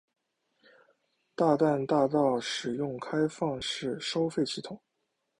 [1.35, 4.81] 大淡大道使用开放式收费系统。